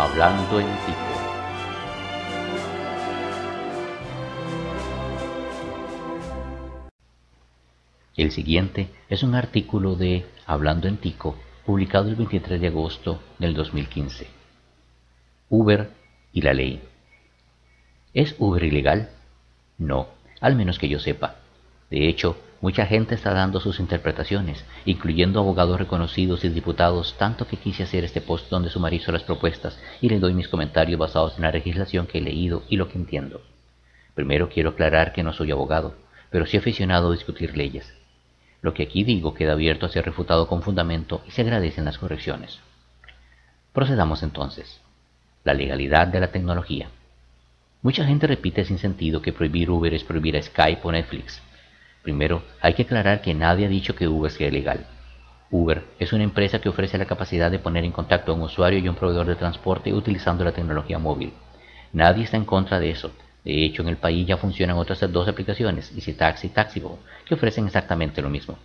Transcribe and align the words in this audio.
Hablando 0.00 0.60
en 0.60 0.66
Tico. 0.86 0.98
El 8.16 8.30
siguiente 8.30 8.90
es 9.08 9.24
un 9.24 9.34
artículo 9.34 9.96
de 9.96 10.24
Hablando 10.46 10.86
en 10.86 10.98
Tico, 10.98 11.36
publicado 11.66 12.08
el 12.10 12.14
23 12.14 12.60
de 12.60 12.68
agosto 12.68 13.20
del 13.40 13.54
2015. 13.54 14.28
Uber 15.48 15.90
y 16.32 16.42
la 16.42 16.54
ley. 16.54 16.80
¿Es 18.14 18.36
Uber 18.38 18.62
ilegal? 18.62 19.10
No, 19.78 20.10
al 20.40 20.54
menos 20.54 20.78
que 20.78 20.88
yo 20.88 21.00
sepa. 21.00 21.38
De 21.90 22.08
hecho, 22.08 22.38
mucha 22.60 22.86
gente 22.86 23.14
está 23.14 23.32
dando 23.32 23.60
sus 23.60 23.80
interpretaciones, 23.80 24.64
incluyendo 24.84 25.40
abogados 25.40 25.78
reconocidos 25.78 26.44
y 26.44 26.48
diputados, 26.48 27.14
tanto 27.18 27.46
que 27.46 27.56
quise 27.56 27.84
hacer 27.84 28.04
este 28.04 28.20
post 28.20 28.50
donde 28.50 28.70
sumarizo 28.70 29.12
las 29.12 29.22
propuestas 29.22 29.78
y 30.00 30.08
le 30.08 30.18
doy 30.18 30.34
mis 30.34 30.48
comentarios 30.48 30.98
basados 30.98 31.36
en 31.36 31.42
la 31.42 31.52
legislación 31.52 32.06
que 32.06 32.18
he 32.18 32.22
leído 32.22 32.62
y 32.68 32.76
lo 32.76 32.88
que 32.88 32.98
entiendo. 32.98 33.42
Primero 34.14 34.48
quiero 34.48 34.70
aclarar 34.70 35.12
que 35.12 35.22
no 35.22 35.32
soy 35.32 35.52
abogado, 35.52 35.94
pero 36.30 36.46
sí 36.46 36.56
aficionado 36.56 37.08
a 37.08 37.12
discutir 37.12 37.56
leyes. 37.56 37.94
Lo 38.60 38.74
que 38.74 38.82
aquí 38.82 39.04
digo 39.04 39.34
queda 39.34 39.52
abierto 39.52 39.86
a 39.86 39.90
ser 39.90 40.04
refutado 40.04 40.48
con 40.48 40.62
fundamento 40.62 41.22
y 41.26 41.30
se 41.30 41.42
agradecen 41.42 41.84
las 41.84 41.98
correcciones. 41.98 42.58
Procedamos 43.72 44.24
entonces. 44.24 44.80
La 45.44 45.54
legalidad 45.54 46.08
de 46.08 46.18
la 46.18 46.32
tecnología. 46.32 46.88
Mucha 47.80 48.04
gente 48.04 48.26
repite 48.26 48.64
sin 48.64 48.78
sentido 48.78 49.22
que 49.22 49.32
prohibir 49.32 49.70
Uber 49.70 49.94
es 49.94 50.02
prohibir 50.02 50.36
a 50.36 50.42
Skype 50.42 50.80
o 50.82 50.90
Netflix. 50.90 51.40
Primero, 52.08 52.42
hay 52.62 52.72
que 52.72 52.84
aclarar 52.84 53.20
que 53.20 53.34
nadie 53.34 53.66
ha 53.66 53.68
dicho 53.68 53.94
que 53.94 54.08
Uber 54.08 54.30
sea 54.30 54.48
ilegal. 54.48 54.86
Uber 55.50 55.84
es 55.98 56.14
una 56.14 56.24
empresa 56.24 56.58
que 56.58 56.70
ofrece 56.70 56.96
la 56.96 57.04
capacidad 57.04 57.50
de 57.50 57.58
poner 57.58 57.84
en 57.84 57.92
contacto 57.92 58.32
a 58.32 58.34
un 58.34 58.40
usuario 58.40 58.78
y 58.78 58.88
un 58.88 58.94
proveedor 58.94 59.26
de 59.26 59.36
transporte 59.36 59.92
utilizando 59.92 60.42
la 60.42 60.52
tecnología 60.52 60.98
móvil. 60.98 61.34
Nadie 61.92 62.24
está 62.24 62.38
en 62.38 62.46
contra 62.46 62.80
de 62.80 62.88
eso. 62.88 63.12
De 63.44 63.62
hecho, 63.62 63.82
en 63.82 63.88
el 63.88 63.98
país 63.98 64.26
ya 64.26 64.38
funcionan 64.38 64.78
otras 64.78 65.00
dos 65.12 65.28
aplicaciones, 65.28 65.92
EasyTaxi 65.94 66.46
y 66.46 66.50
Taxibo, 66.50 66.98
que 67.26 67.34
ofrecen 67.34 67.66
exactamente 67.66 68.22
lo 68.22 68.30
mismo. 68.30 68.56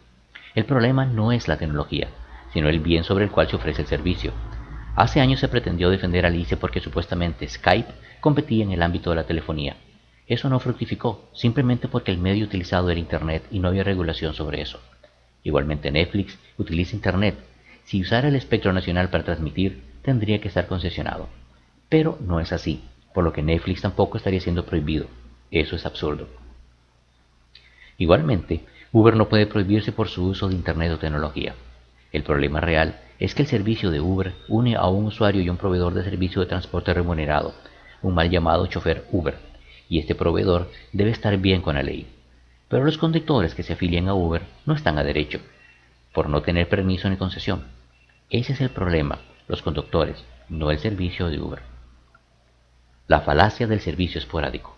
El 0.55 0.63
problema 0.63 1.03
no 1.05 1.33
es 1.33 1.49
la 1.49 1.57
tecnología, 1.57 2.07
sino 2.53 2.69
el 2.69 2.79
bien 2.79 3.03
sobre 3.03 3.25
el 3.25 3.31
cual 3.31 3.49
se 3.49 3.57
ofrece 3.57 3.81
el 3.81 3.89
servicio. 3.89 4.31
Hace 4.95 5.19
años 5.19 5.41
se 5.41 5.49
pretendió 5.49 5.89
defender 5.89 6.23
a 6.23 6.29
Alice 6.29 6.55
porque 6.55 6.79
supuestamente 6.79 7.45
Skype 7.49 7.91
competía 8.21 8.63
en 8.63 8.71
el 8.71 8.81
ámbito 8.81 9.09
de 9.09 9.17
la 9.17 9.25
telefonía. 9.25 9.75
Eso 10.27 10.49
no 10.49 10.59
fructificó, 10.59 11.29
simplemente 11.33 11.87
porque 11.87 12.11
el 12.11 12.17
medio 12.17 12.45
utilizado 12.45 12.89
era 12.89 12.99
Internet 12.99 13.43
y 13.51 13.59
no 13.59 13.67
había 13.67 13.83
regulación 13.83 14.33
sobre 14.33 14.61
eso. 14.61 14.79
Igualmente 15.43 15.91
Netflix 15.91 16.39
utiliza 16.57 16.95
Internet. 16.95 17.35
Si 17.83 18.01
usara 18.01 18.29
el 18.29 18.35
espectro 18.35 18.71
nacional 18.71 19.09
para 19.09 19.25
transmitir, 19.25 19.83
tendría 20.01 20.39
que 20.39 20.47
estar 20.47 20.67
concesionado. 20.67 21.27
Pero 21.89 22.17
no 22.21 22.39
es 22.39 22.53
así, 22.53 22.83
por 23.13 23.25
lo 23.25 23.33
que 23.33 23.43
Netflix 23.43 23.81
tampoco 23.81 24.17
estaría 24.17 24.39
siendo 24.39 24.65
prohibido. 24.65 25.07
Eso 25.51 25.75
es 25.75 25.85
absurdo. 25.85 26.27
Igualmente, 27.97 28.65
Uber 28.91 29.15
no 29.15 29.27
puede 29.27 29.45
prohibirse 29.45 29.91
por 29.91 30.07
su 30.07 30.25
uso 30.25 30.47
de 30.47 30.55
Internet 30.55 30.93
o 30.93 30.99
tecnología. 30.99 31.55
El 32.11 32.23
problema 32.23 32.61
real 32.61 32.99
es 33.19 33.35
que 33.35 33.43
el 33.43 33.47
servicio 33.47 33.91
de 33.91 33.99
Uber 33.99 34.33
une 34.47 34.75
a 34.75 34.87
un 34.87 35.05
usuario 35.05 35.41
y 35.41 35.49
un 35.49 35.57
proveedor 35.57 35.93
de 35.93 36.03
servicio 36.03 36.41
de 36.41 36.47
transporte 36.47 36.93
remunerado, 36.93 37.53
un 38.01 38.15
mal 38.15 38.29
llamado 38.29 38.67
chofer 38.67 39.05
Uber, 39.11 39.52
y 39.93 39.99
este 39.99 40.15
proveedor 40.15 40.71
debe 40.91 41.11
estar 41.11 41.37
bien 41.37 41.61
con 41.61 41.75
la 41.75 41.83
ley. 41.83 42.07
Pero 42.67 42.83
los 42.83 42.97
conductores 42.97 43.53
que 43.53 43.61
se 43.61 43.73
afilian 43.73 44.07
a 44.07 44.15
Uber 44.15 44.41
no 44.65 44.73
están 44.73 44.97
a 44.97 45.03
derecho, 45.03 45.39
por 46.15 46.29
no 46.29 46.41
tener 46.41 46.67
permiso 46.67 47.07
ni 47.11 47.15
concesión. 47.15 47.65
Ese 48.31 48.53
es 48.53 48.61
el 48.61 48.71
problema, 48.71 49.19
los 49.47 49.61
conductores, 49.61 50.25
no 50.49 50.71
el 50.71 50.79
servicio 50.79 51.29
de 51.29 51.39
Uber. 51.39 51.61
La 53.07 53.21
falacia 53.21 53.67
del 53.67 53.81
servicio 53.81 54.17
esporádico. 54.17 54.75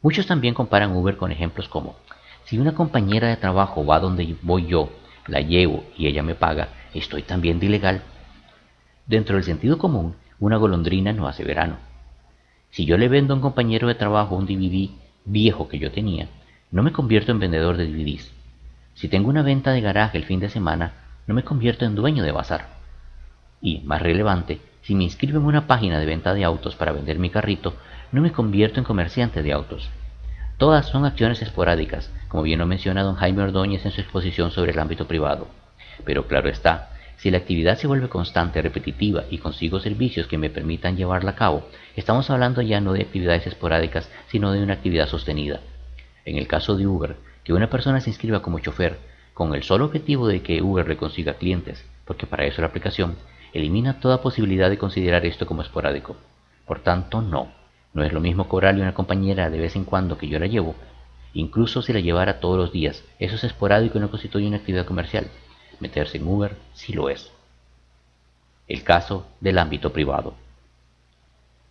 Muchos 0.00 0.28
también 0.28 0.54
comparan 0.54 0.94
Uber 0.94 1.16
con 1.16 1.32
ejemplos 1.32 1.66
como 1.66 1.96
si 2.44 2.56
una 2.56 2.76
compañera 2.76 3.26
de 3.26 3.36
trabajo 3.36 3.84
va 3.84 3.98
donde 3.98 4.36
voy 4.42 4.68
yo, 4.68 4.90
la 5.26 5.40
llevo 5.40 5.82
y 5.98 6.06
ella 6.06 6.22
me 6.22 6.36
paga, 6.36 6.68
estoy 6.94 7.24
también 7.24 7.58
de 7.58 7.66
ilegal. 7.66 8.02
Dentro 9.08 9.34
del 9.34 9.44
sentido 9.44 9.76
común, 9.76 10.14
una 10.38 10.56
golondrina 10.56 11.12
no 11.12 11.26
hace 11.26 11.42
verano. 11.42 11.89
Si 12.70 12.84
yo 12.84 12.96
le 12.96 13.08
vendo 13.08 13.34
a 13.34 13.36
un 13.36 13.42
compañero 13.42 13.88
de 13.88 13.94
trabajo 13.94 14.36
un 14.36 14.46
DVD 14.46 14.90
viejo 15.24 15.68
que 15.68 15.78
yo 15.78 15.90
tenía, 15.90 16.28
no 16.70 16.82
me 16.82 16.92
convierto 16.92 17.32
en 17.32 17.40
vendedor 17.40 17.76
de 17.76 17.86
DVDs. 17.86 18.32
Si 18.94 19.08
tengo 19.08 19.28
una 19.28 19.42
venta 19.42 19.72
de 19.72 19.80
garaje 19.80 20.18
el 20.18 20.24
fin 20.24 20.40
de 20.40 20.48
semana, 20.48 20.92
no 21.26 21.34
me 21.34 21.42
convierto 21.42 21.84
en 21.84 21.94
dueño 21.94 22.22
de 22.22 22.32
bazar. 22.32 22.68
Y, 23.60 23.80
más 23.80 24.02
relevante, 24.02 24.60
si 24.82 24.94
me 24.94 25.04
inscribo 25.04 25.38
en 25.38 25.46
una 25.46 25.66
página 25.66 25.98
de 25.98 26.06
venta 26.06 26.32
de 26.32 26.44
autos 26.44 26.76
para 26.76 26.92
vender 26.92 27.18
mi 27.18 27.30
carrito, 27.30 27.74
no 28.12 28.20
me 28.20 28.32
convierto 28.32 28.78
en 28.78 28.84
comerciante 28.84 29.42
de 29.42 29.52
autos. 29.52 29.90
Todas 30.56 30.86
son 30.86 31.04
acciones 31.04 31.42
esporádicas, 31.42 32.12
como 32.28 32.42
bien 32.42 32.58
lo 32.58 32.66
menciona 32.66 33.02
don 33.02 33.16
Jaime 33.16 33.42
Ordóñez 33.42 33.84
en 33.84 33.92
su 33.92 34.00
exposición 34.00 34.50
sobre 34.50 34.72
el 34.72 34.78
ámbito 34.78 35.06
privado. 35.06 35.48
Pero 36.04 36.26
claro 36.26 36.48
está, 36.48 36.89
si 37.20 37.30
la 37.30 37.36
actividad 37.36 37.76
se 37.76 37.86
vuelve 37.86 38.08
constante, 38.08 38.62
repetitiva 38.62 39.24
y 39.28 39.36
consigo 39.36 39.78
servicios 39.78 40.26
que 40.26 40.38
me 40.38 40.48
permitan 40.48 40.96
llevarla 40.96 41.32
a 41.32 41.36
cabo, 41.36 41.68
estamos 41.94 42.30
hablando 42.30 42.62
ya 42.62 42.80
no 42.80 42.94
de 42.94 43.02
actividades 43.02 43.46
esporádicas, 43.46 44.10
sino 44.28 44.52
de 44.52 44.62
una 44.62 44.72
actividad 44.72 45.06
sostenida. 45.06 45.60
En 46.24 46.38
el 46.38 46.48
caso 46.48 46.78
de 46.78 46.86
Uber, 46.86 47.16
que 47.44 47.52
una 47.52 47.68
persona 47.68 48.00
se 48.00 48.08
inscriba 48.08 48.40
como 48.40 48.58
chofer 48.58 48.96
con 49.34 49.54
el 49.54 49.64
solo 49.64 49.84
objetivo 49.84 50.28
de 50.28 50.40
que 50.40 50.62
Uber 50.62 50.88
le 50.88 50.96
consiga 50.96 51.34
clientes, 51.34 51.84
porque 52.06 52.26
para 52.26 52.46
eso 52.46 52.62
la 52.62 52.68
aplicación, 52.68 53.16
elimina 53.52 54.00
toda 54.00 54.22
posibilidad 54.22 54.70
de 54.70 54.78
considerar 54.78 55.26
esto 55.26 55.44
como 55.44 55.60
esporádico. 55.60 56.16
Por 56.64 56.80
tanto, 56.80 57.20
no. 57.20 57.52
No 57.92 58.02
es 58.02 58.14
lo 58.14 58.20
mismo 58.20 58.48
cobrarle 58.48 58.80
una 58.80 58.94
compañera 58.94 59.50
de 59.50 59.58
vez 59.58 59.76
en 59.76 59.84
cuando 59.84 60.16
que 60.16 60.28
yo 60.28 60.38
la 60.38 60.46
llevo. 60.46 60.74
Incluso 61.34 61.82
si 61.82 61.92
la 61.92 62.00
llevara 62.00 62.40
todos 62.40 62.56
los 62.56 62.72
días, 62.72 63.04
eso 63.18 63.34
es 63.34 63.44
esporádico 63.44 63.98
y 63.98 64.00
no 64.00 64.10
constituye 64.10 64.46
una 64.46 64.56
actividad 64.56 64.86
comercial. 64.86 65.26
Meterse 65.80 66.18
en 66.18 66.28
Uber 66.28 66.56
sí 66.74 66.92
lo 66.92 67.08
es. 67.08 67.30
El 68.68 68.84
caso 68.84 69.26
del 69.40 69.58
ámbito 69.58 69.92
privado. 69.92 70.34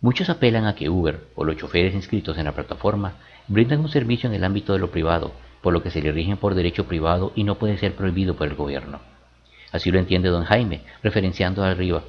Muchos 0.00 0.28
apelan 0.28 0.66
a 0.66 0.74
que 0.74 0.88
Uber 0.88 1.26
o 1.34 1.44
los 1.44 1.56
choferes 1.56 1.94
inscritos 1.94 2.36
en 2.38 2.44
la 2.44 2.52
plataforma 2.52 3.14
brindan 3.48 3.80
un 3.80 3.88
servicio 3.88 4.28
en 4.28 4.34
el 4.34 4.44
ámbito 4.44 4.72
de 4.72 4.78
lo 4.78 4.90
privado, 4.90 5.32
por 5.62 5.72
lo 5.72 5.82
que 5.82 5.90
se 5.90 6.02
le 6.02 6.12
rigen 6.12 6.36
por 6.36 6.54
derecho 6.54 6.86
privado 6.86 7.32
y 7.34 7.44
no 7.44 7.56
puede 7.56 7.78
ser 7.78 7.94
prohibido 7.94 8.36
por 8.36 8.48
el 8.48 8.54
gobierno. 8.54 9.00
Así 9.72 9.90
lo 9.90 9.98
entiende 9.98 10.28
don 10.28 10.44
Jaime, 10.44 10.82
referenciando 11.02 11.62
arriba 11.62 12.02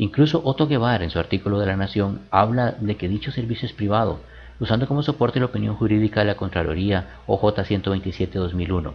Incluso 0.00 0.40
Otto 0.42 0.66
Guevara, 0.66 1.04
en 1.04 1.10
su 1.10 1.18
artículo 1.18 1.58
de 1.58 1.66
La 1.66 1.76
Nación, 1.76 2.22
habla 2.30 2.72
de 2.80 2.96
que 2.96 3.06
dicho 3.06 3.32
servicio 3.32 3.66
es 3.66 3.74
privado, 3.74 4.20
usando 4.58 4.88
como 4.88 5.02
soporte 5.02 5.40
la 5.40 5.44
opinión 5.44 5.76
jurídica 5.76 6.20
de 6.20 6.26
la 6.26 6.36
Contraloría 6.36 7.18
OJ 7.26 7.44
127-2001, 7.44 8.94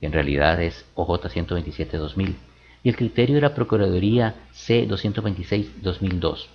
que 0.00 0.06
en 0.06 0.12
realidad 0.12 0.60
es 0.62 0.86
OJ 0.94 1.26
127-2000, 1.26 2.34
y 2.82 2.88
el 2.88 2.96
criterio 2.96 3.34
de 3.36 3.42
la 3.42 3.54
Procuraduría 3.54 4.34
C 4.52 4.88
226-2002. 4.88 6.46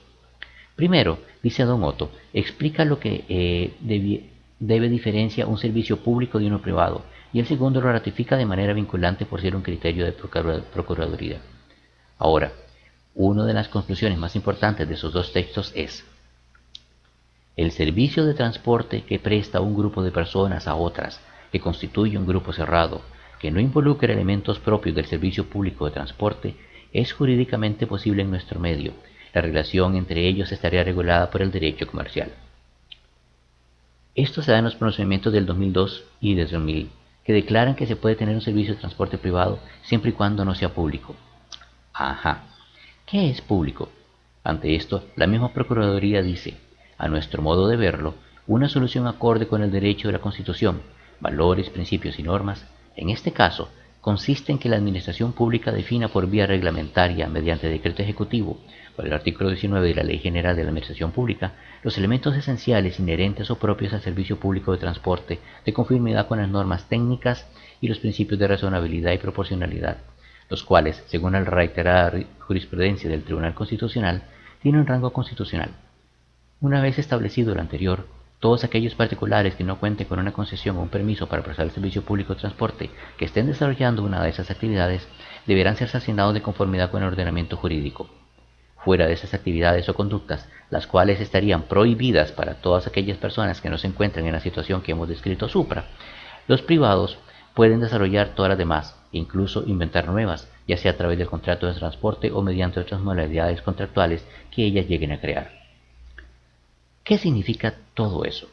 Primero, 0.75 1.19
dice 1.43 1.63
Don 1.63 1.83
Otto, 1.83 2.11
explica 2.33 2.83
lo 2.83 2.99
que 2.99 3.23
eh, 3.29 3.75
debe, 3.79 4.29
debe 4.59 4.89
diferencia 4.89 5.47
un 5.47 5.57
servicio 5.57 5.97
público 5.97 6.39
de 6.39 6.47
uno 6.47 6.61
privado, 6.61 7.03
y 7.31 7.39
el 7.39 7.45
segundo 7.45 7.79
lo 7.79 7.91
ratifica 7.91 8.35
de 8.35 8.45
manera 8.45 8.73
vinculante 8.73 9.25
por 9.25 9.41
ser 9.41 9.55
un 9.55 9.61
criterio 9.61 10.05
de 10.05 10.13
Procuraduría. 10.13 11.39
Ahora, 12.17 12.51
una 13.13 13.45
de 13.45 13.53
las 13.53 13.67
conclusiones 13.69 14.17
más 14.17 14.35
importantes 14.35 14.87
de 14.87 14.93
esos 14.95 15.13
dos 15.13 15.31
textos 15.31 15.71
es 15.75 16.05
el 17.55 17.71
servicio 17.71 18.25
de 18.25 18.33
transporte 18.33 19.03
que 19.03 19.19
presta 19.19 19.61
un 19.61 19.75
grupo 19.75 20.03
de 20.03 20.11
personas 20.11 20.67
a 20.67 20.75
otras, 20.75 21.21
que 21.51 21.61
constituye 21.61 22.17
un 22.17 22.25
grupo 22.25 22.51
cerrado, 22.51 23.01
que 23.45 23.51
no 23.51 23.59
involucre 23.59 24.11
elementos 24.11 24.57
propios 24.57 24.95
del 24.95 25.05
servicio 25.05 25.47
público 25.47 25.85
de 25.85 25.91
transporte, 25.91 26.55
es 26.91 27.13
jurídicamente 27.13 27.85
posible 27.85 28.23
en 28.23 28.31
nuestro 28.31 28.59
medio. 28.59 28.93
La 29.35 29.41
relación 29.41 29.95
entre 29.95 30.27
ellos 30.27 30.51
estaría 30.51 30.83
regulada 30.83 31.29
por 31.29 31.43
el 31.43 31.51
derecho 31.51 31.85
comercial. 31.85 32.31
Esto 34.15 34.41
se 34.41 34.51
da 34.51 34.57
en 34.57 34.63
los 34.63 34.73
pronunciamientos 34.73 35.31
del 35.31 35.45
2002 35.45 36.05
y 36.21 36.33
del 36.33 36.49
2000, 36.49 36.89
que 37.23 37.33
declaran 37.33 37.75
que 37.75 37.85
se 37.85 37.95
puede 37.95 38.15
tener 38.15 38.33
un 38.33 38.41
servicio 38.41 38.73
de 38.73 38.79
transporte 38.79 39.19
privado 39.19 39.59
siempre 39.83 40.09
y 40.09 40.13
cuando 40.13 40.43
no 40.43 40.55
sea 40.55 40.73
público. 40.73 41.15
Ajá. 41.93 42.45
¿Qué 43.05 43.29
es 43.29 43.41
público? 43.41 43.91
Ante 44.43 44.73
esto, 44.73 45.03
la 45.15 45.27
misma 45.27 45.53
Procuraduría 45.53 46.23
dice, 46.23 46.57
a 46.97 47.07
nuestro 47.09 47.43
modo 47.43 47.67
de 47.67 47.77
verlo, 47.77 48.15
una 48.47 48.69
solución 48.69 49.05
acorde 49.05 49.45
con 49.45 49.61
el 49.61 49.69
derecho 49.69 50.07
de 50.07 50.13
la 50.13 50.19
Constitución, 50.19 50.81
valores, 51.19 51.69
principios 51.69 52.17
y 52.17 52.23
normas, 52.23 52.65
en 52.95 53.09
este 53.09 53.31
caso, 53.31 53.69
consiste 54.01 54.51
en 54.51 54.59
que 54.59 54.69
la 54.69 54.77
Administración 54.77 55.33
Pública 55.33 55.71
defina 55.71 56.07
por 56.07 56.29
vía 56.29 56.45
reglamentaria, 56.45 57.27
mediante 57.27 57.67
decreto 57.67 58.03
ejecutivo, 58.03 58.59
por 58.95 59.05
el 59.05 59.13
artículo 59.13 59.49
19 59.49 59.87
de 59.87 59.95
la 59.95 60.03
Ley 60.03 60.19
General 60.19 60.55
de 60.55 60.63
la 60.63 60.69
Administración 60.69 61.11
Pública, 61.11 61.53
los 61.83 61.97
elementos 61.97 62.35
esenciales 62.35 62.99
inherentes 62.99 63.51
o 63.51 63.57
propios 63.57 63.93
al 63.93 64.01
servicio 64.01 64.39
público 64.39 64.71
de 64.71 64.77
transporte, 64.77 65.39
de 65.65 65.73
conformidad 65.73 66.27
con 66.27 66.39
las 66.39 66.49
normas 66.49 66.87
técnicas 66.87 67.47
y 67.81 67.87
los 67.87 67.99
principios 67.99 68.39
de 68.39 68.47
razonabilidad 68.47 69.11
y 69.11 69.17
proporcionalidad, 69.17 69.97
los 70.49 70.63
cuales, 70.63 71.03
según 71.07 71.33
la 71.33 71.43
reiterada 71.43 72.13
jurisprudencia 72.39 73.09
del 73.09 73.23
Tribunal 73.23 73.53
Constitucional, 73.53 74.23
tiene 74.61 74.79
un 74.79 74.87
rango 74.87 75.11
constitucional. 75.11 75.71
Una 76.61 76.81
vez 76.81 76.97
establecido 76.97 77.53
lo 77.53 77.61
anterior, 77.61 78.07
todos 78.45 78.63
aquellos 78.63 78.93
particulares 78.93 79.55
que 79.55 79.63
no 79.63 79.79
cuenten 79.79 80.05
con 80.05 80.19
una 80.19 80.31
concesión 80.31 80.77
o 80.77 80.81
un 80.83 80.89
permiso 80.89 81.25
para 81.25 81.41
prestar 81.41 81.65
el 81.65 81.71
servicio 81.71 82.03
público 82.03 82.35
de 82.35 82.41
transporte 82.41 82.91
que 83.17 83.25
estén 83.25 83.47
desarrollando 83.47 84.03
una 84.03 84.21
de 84.21 84.29
esas 84.29 84.51
actividades 84.51 85.07
deberán 85.47 85.77
ser 85.77 85.89
sancionados 85.89 86.35
de 86.35 86.43
conformidad 86.43 86.91
con 86.91 87.01
el 87.01 87.07
ordenamiento 87.07 87.57
jurídico. 87.57 88.07
Fuera 88.83 89.07
de 89.07 89.13
esas 89.13 89.33
actividades 89.33 89.89
o 89.89 89.95
conductas, 89.95 90.47
las 90.69 90.85
cuales 90.85 91.21
estarían 91.21 91.63
prohibidas 91.63 92.31
para 92.31 92.61
todas 92.61 92.85
aquellas 92.85 93.17
personas 93.17 93.61
que 93.61 93.71
no 93.71 93.79
se 93.79 93.87
encuentran 93.87 94.27
en 94.27 94.33
la 94.33 94.41
situación 94.41 94.83
que 94.83 94.91
hemos 94.91 95.09
descrito 95.09 95.49
supra, 95.49 95.85
los 96.47 96.61
privados 96.61 97.17
pueden 97.55 97.79
desarrollar 97.79 98.35
todas 98.35 98.49
las 98.49 98.59
demás, 98.59 98.95
incluso 99.11 99.63
inventar 99.65 100.07
nuevas, 100.07 100.47
ya 100.67 100.77
sea 100.77 100.91
a 100.91 100.97
través 100.97 101.17
del 101.17 101.29
contrato 101.29 101.65
de 101.65 101.73
transporte 101.73 102.31
o 102.31 102.43
mediante 102.43 102.79
otras 102.79 103.01
modalidades 103.01 103.63
contractuales 103.63 104.23
que 104.51 104.65
ellas 104.65 104.87
lleguen 104.87 105.13
a 105.13 105.19
crear. 105.19 105.64
¿Qué 107.05 107.19
significa 107.19 107.75
todo 107.93 108.25
eso? 108.25 108.47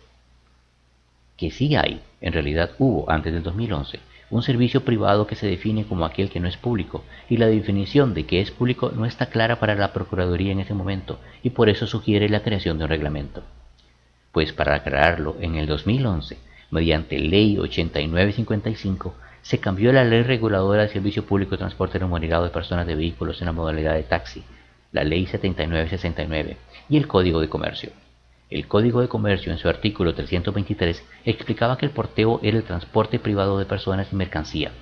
Que 1.39 1.51
sí 1.51 1.75
hay, 1.75 2.03
en 2.21 2.35
realidad 2.35 2.73
hubo 2.79 3.11
antes 3.11 3.33
del 3.33 3.43
2011, 3.43 3.99
un 4.29 4.43
servicio 4.43 4.85
privado 4.85 5.27
que 5.27 5.37
se 5.37 5.47
define 5.47 5.87
como 5.87 6.05
aquel 6.05 6.29
que 6.29 6.39
no 6.39 6.49
es 6.49 6.59
público, 6.59 7.03
y 7.31 7.39
la 7.39 7.47
definición 7.47 8.13
de 8.13 8.27
que 8.27 8.43
es 8.43 8.51
público 8.51 8.93
no 8.95 9.07
está 9.07 9.31
clara 9.31 9.59
para 9.59 9.75
la 9.75 9.95
Procuraduría 9.95 10.53
en 10.53 10.61
ese 10.61 10.75
momento, 10.75 11.19
y 11.43 11.49
por 11.49 11.71
eso 11.71 11.87
sugiere 11.87 12.29
la 12.29 12.43
creación 12.43 12.77
de 12.77 12.85
un 12.85 12.91
reglamento. 12.91 13.43
Pues 14.33 14.53
para 14.53 14.75
aclararlo, 14.75 15.39
en 15.41 15.57
el 15.57 15.67
2011, 15.67 16.37
mediante 16.71 17.19
Ley 17.19 17.57
8955, 17.57 19.15
se 19.41 19.61
cambió 19.61 19.95
la 19.95 20.05
Ley 20.05 20.25
Reguladora 20.25 20.83
del 20.83 20.93
Servicio 20.93 21.25
Público 21.25 21.53
de 21.53 21.61
Transporte 21.61 21.99
Remunerado 21.99 22.45
de 22.45 22.51
Personas 22.51 22.87
de 22.87 22.97
Vehículos 22.97 23.41
en 23.41 23.47
la 23.47 23.53
modalidad 23.53 23.95
de 23.95 24.03
taxi, 24.03 24.45
la 24.93 25.05
Ley 25.05 25.25
7969, 25.25 26.59
y 26.91 26.99
el 26.99 27.09
Código 27.09 27.41
de 27.41 27.49
Comercio. 27.49 28.02
El 28.53 28.69
Código 28.69 29.01
de 29.01 29.09
Comercio, 29.09 29.51
en 29.51 29.57
su 29.57 29.67
artículo 29.67 30.15
323, 30.15 31.03
explicaba 31.25 31.79
que 31.79 31.87
el 31.87 31.91
porteo 31.91 32.39
era 32.43 32.59
el 32.59 32.65
transporte 32.65 33.19
privado 33.19 33.59
de 33.59 33.65
personas 33.65 34.13
y 34.13 34.17
mercancía. 34.17 34.73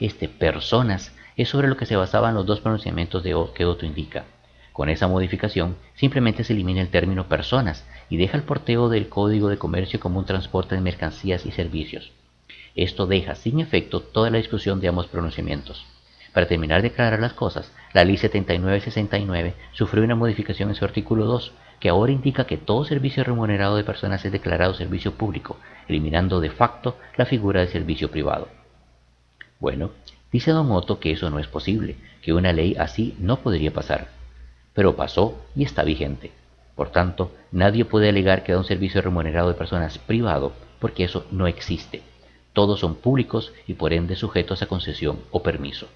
Este 0.00 0.28
personas 0.28 1.14
es 1.36 1.48
sobre 1.48 1.68
lo 1.68 1.76
que 1.76 1.86
se 1.86 1.94
basaban 1.94 2.34
los 2.34 2.46
dos 2.46 2.58
pronunciamientos 2.58 3.22
de 3.22 3.36
que 3.54 3.64
Otto 3.64 3.86
indica. 3.86 4.24
Con 4.72 4.88
esa 4.88 5.06
modificación, 5.06 5.76
simplemente 5.94 6.42
se 6.42 6.52
elimina 6.52 6.80
el 6.80 6.88
término 6.88 7.28
personas 7.28 7.86
y 8.10 8.16
deja 8.16 8.36
el 8.36 8.42
porteo 8.42 8.88
del 8.88 9.08
Código 9.08 9.48
de 9.48 9.56
Comercio 9.56 10.00
como 10.00 10.18
un 10.18 10.26
transporte 10.26 10.74
de 10.74 10.80
mercancías 10.80 11.46
y 11.46 11.52
servicios. 11.52 12.10
Esto 12.74 13.06
deja 13.06 13.36
sin 13.36 13.60
efecto 13.60 14.00
toda 14.00 14.30
la 14.30 14.38
discusión 14.38 14.80
de 14.80 14.88
ambos 14.88 15.06
pronunciamientos. 15.06 15.86
Para 16.32 16.46
terminar 16.46 16.80
de 16.82 16.88
aclarar 16.88 17.20
las 17.20 17.34
cosas, 17.34 17.72
la 17.92 18.04
Ley 18.04 18.16
7969 18.16 19.54
sufrió 19.72 20.02
una 20.02 20.14
modificación 20.14 20.70
en 20.70 20.74
su 20.74 20.84
artículo 20.84 21.26
2, 21.26 21.52
que 21.78 21.88
ahora 21.88 22.12
indica 22.12 22.46
que 22.46 22.56
todo 22.56 22.84
servicio 22.84 23.24
remunerado 23.24 23.76
de 23.76 23.84
personas 23.84 24.24
es 24.24 24.32
declarado 24.32 24.72
servicio 24.74 25.12
público, 25.12 25.58
eliminando 25.88 26.40
de 26.40 26.50
facto 26.50 26.96
la 27.16 27.26
figura 27.26 27.60
de 27.60 27.68
servicio 27.68 28.10
privado. 28.10 28.48
Bueno, 29.60 29.90
dice 30.30 30.52
Don 30.52 30.70
Otto 30.70 31.00
que 31.00 31.12
eso 31.12 31.28
no 31.28 31.38
es 31.38 31.48
posible, 31.48 31.96
que 32.22 32.32
una 32.32 32.52
ley 32.52 32.76
así 32.78 33.14
no 33.18 33.40
podría 33.40 33.72
pasar. 33.72 34.08
Pero 34.74 34.96
pasó 34.96 35.44
y 35.54 35.64
está 35.64 35.82
vigente. 35.82 36.32
Por 36.74 36.90
tanto, 36.90 37.32
nadie 37.50 37.84
puede 37.84 38.08
alegar 38.08 38.42
que 38.42 38.52
da 38.52 38.58
un 38.58 38.64
servicio 38.64 39.02
remunerado 39.02 39.48
de 39.48 39.54
personas 39.54 39.98
privado, 39.98 40.52
porque 40.80 41.04
eso 41.04 41.26
no 41.30 41.46
existe 41.46 42.02
todos 42.52 42.80
son 42.80 42.96
públicos 42.96 43.52
y 43.66 43.74
por 43.74 43.92
ende 43.92 44.16
sujetos 44.16 44.62
a 44.62 44.66
concesión 44.66 45.20
o 45.30 45.42
permiso. 45.42 45.88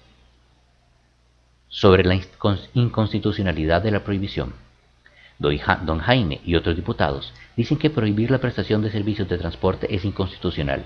Sobre 1.69 2.03
la 2.03 2.17
inconstitucionalidad 2.73 3.81
de 3.81 3.91
la 3.91 4.03
prohibición, 4.03 4.53
don 5.37 5.99
Jaime 5.99 6.41
y 6.45 6.55
otros 6.55 6.75
diputados 6.75 7.33
dicen 7.55 7.77
que 7.77 7.89
prohibir 7.89 8.31
la 8.31 8.39
prestación 8.39 8.81
de 8.81 8.89
servicios 8.89 9.27
de 9.27 9.37
transporte 9.37 9.93
es 9.93 10.05
inconstitucional. 10.05 10.85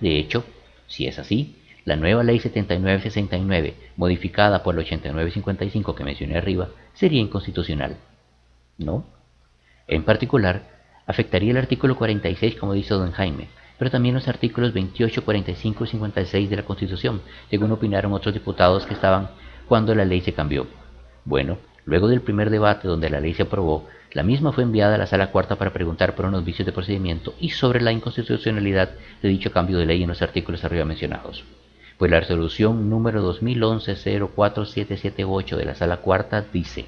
De 0.00 0.18
hecho, 0.18 0.44
si 0.88 1.06
es 1.06 1.18
así, 1.18 1.56
la 1.84 1.94
nueva 1.94 2.24
Ley 2.24 2.40
7969, 2.40 3.74
modificada 3.96 4.62
por 4.62 4.74
la 4.74 4.80
8955 4.80 5.94
que 5.94 6.04
mencioné 6.04 6.36
arriba, 6.36 6.68
sería 6.94 7.20
inconstitucional. 7.20 7.96
¿No? 8.78 9.06
En 9.86 10.02
particular, 10.02 10.62
afectaría 11.06 11.52
el 11.52 11.56
artículo 11.56 11.96
46 11.96 12.56
como 12.56 12.72
dice 12.72 12.94
don 12.94 13.12
Jaime, 13.12 13.48
pero 13.78 13.90
también 13.90 14.16
los 14.16 14.26
artículos 14.26 14.72
28, 14.72 15.24
45 15.24 15.84
y 15.84 15.88
56 15.88 16.50
de 16.50 16.56
la 16.56 16.64
Constitución, 16.64 17.22
según 17.48 17.70
opinaron 17.70 18.12
otros 18.12 18.34
diputados 18.34 18.84
que 18.86 18.94
estaban 18.94 19.28
cuando 19.68 19.94
la 19.94 20.04
ley 20.04 20.20
se 20.20 20.32
cambió. 20.32 20.66
Bueno, 21.24 21.58
luego 21.84 22.08
del 22.08 22.20
primer 22.20 22.50
debate 22.50 22.88
donde 22.88 23.10
la 23.10 23.20
ley 23.20 23.34
se 23.34 23.42
aprobó, 23.42 23.86
la 24.12 24.22
misma 24.22 24.52
fue 24.52 24.64
enviada 24.64 24.94
a 24.94 24.98
la 24.98 25.06
sala 25.06 25.30
cuarta 25.30 25.56
para 25.56 25.72
preguntar 25.72 26.14
por 26.14 26.26
unos 26.26 26.44
vicios 26.44 26.64
de 26.64 26.72
procedimiento 26.72 27.34
y 27.40 27.50
sobre 27.50 27.82
la 27.82 27.92
inconstitucionalidad 27.92 28.90
de 29.22 29.28
dicho 29.28 29.52
cambio 29.52 29.78
de 29.78 29.86
ley 29.86 30.02
en 30.02 30.08
los 30.08 30.22
artículos 30.22 30.64
arriba 30.64 30.84
mencionados. 30.84 31.44
Pues 31.98 32.10
la 32.10 32.20
resolución 32.20 32.88
número 32.88 33.22
2011-04778 33.34 35.56
de 35.56 35.64
la 35.64 35.74
sala 35.74 35.98
cuarta 35.98 36.44
dice 36.52 36.86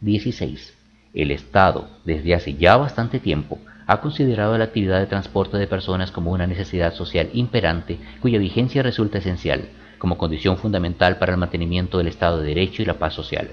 16. 0.00 0.78
El 1.14 1.30
Estado, 1.30 1.88
desde 2.04 2.34
hace 2.34 2.54
ya 2.54 2.76
bastante 2.76 3.20
tiempo, 3.20 3.58
ha 3.86 4.00
considerado 4.00 4.56
la 4.58 4.64
actividad 4.64 5.00
de 5.00 5.06
transporte 5.06 5.56
de 5.56 5.66
personas 5.66 6.10
como 6.10 6.32
una 6.32 6.46
necesidad 6.46 6.94
social 6.94 7.30
imperante 7.32 7.98
cuya 8.20 8.38
vigencia 8.38 8.82
resulta 8.82 9.18
esencial, 9.18 9.68
como 10.02 10.18
condición 10.18 10.58
fundamental 10.58 11.16
para 11.18 11.30
el 11.30 11.38
mantenimiento 11.38 11.96
del 11.96 12.08
Estado 12.08 12.40
de 12.40 12.48
Derecho 12.48 12.82
y 12.82 12.84
la 12.84 12.98
paz 12.98 13.14
social. 13.14 13.52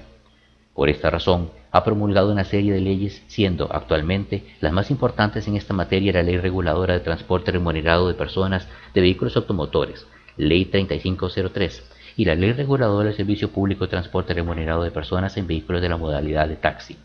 Por 0.74 0.88
esta 0.88 1.08
razón, 1.08 1.52
ha 1.70 1.84
promulgado 1.84 2.32
una 2.32 2.42
serie 2.42 2.72
de 2.72 2.80
leyes, 2.80 3.22
siendo 3.28 3.72
actualmente 3.72 4.42
las 4.60 4.72
más 4.72 4.90
importantes 4.90 5.46
en 5.46 5.54
esta 5.54 5.74
materia 5.74 6.12
la 6.12 6.24
Ley 6.24 6.38
Reguladora 6.38 6.94
de 6.94 6.98
Transporte 6.98 7.52
Remunerado 7.52 8.08
de 8.08 8.14
Personas 8.14 8.66
de 8.92 9.00
Vehículos 9.00 9.36
Automotores, 9.36 10.08
Ley 10.36 10.64
3503, 10.64 11.84
y 12.16 12.24
la 12.24 12.34
Ley 12.34 12.52
Reguladora 12.52 13.10
del 13.10 13.16
Servicio 13.16 13.52
Público 13.52 13.84
de 13.84 13.90
Transporte 13.92 14.34
Remunerado 14.34 14.82
de 14.82 14.90
Personas 14.90 15.36
en 15.36 15.46
Vehículos 15.46 15.80
de 15.80 15.88
la 15.88 15.98
modalidad 15.98 16.48
de 16.48 16.56
taxi, 16.56 16.96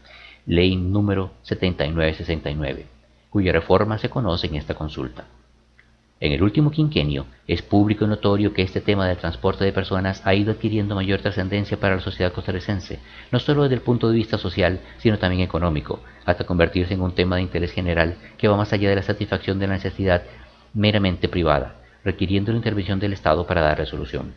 Ley 0.48 0.76
número 0.76 1.34
7969 1.44 2.96
cuya 3.30 3.52
reforma 3.52 3.98
se 3.98 4.10
conoce 4.10 4.48
en 4.48 4.56
esta 4.56 4.76
consulta. 4.76 5.26
En 6.22 6.32
el 6.32 6.42
último 6.42 6.72
quinquenio, 6.72 7.26
es 7.46 7.62
público 7.62 8.06
y 8.06 8.08
notorio 8.08 8.54
que 8.54 8.62
este 8.62 8.80
tema 8.80 9.06
del 9.06 9.18
transporte 9.18 9.66
de 9.66 9.74
personas 9.74 10.26
ha 10.26 10.34
ido 10.34 10.54
adquiriendo 10.54 10.96
mayor 10.96 11.20
trascendencia 11.20 11.78
para 11.78 11.96
la 11.96 12.02
sociedad 12.02 12.32
costarricense, 12.32 13.00
no 13.34 13.40
solo 13.40 13.64
desde 13.64 13.76
el 13.76 13.82
punto 13.82 14.08
de 14.10 14.16
vista 14.16 14.38
social, 14.38 14.80
sino 14.98 15.20
también 15.20 15.42
económico, 15.42 16.00
hasta 16.24 16.46
convertirse 16.46 16.94
en 16.94 17.02
un 17.02 17.14
tema 17.14 17.36
de 17.36 17.42
interés 17.42 17.74
general 17.74 18.16
que 18.38 18.48
va 18.48 18.56
más 18.56 18.72
allá 18.72 18.90
de 18.90 18.96
la 18.96 19.02
satisfacción 19.02 19.60
de 19.60 19.68
la 19.68 19.74
necesidad 19.74 20.24
meramente 20.74 21.28
privada, 21.28 21.76
requiriendo 22.06 22.54
la 22.54 22.60
intervención 22.60 22.98
del 22.98 23.12
Estado 23.12 23.46
para 23.46 23.62
dar 23.62 23.78
resolución. 23.78 24.34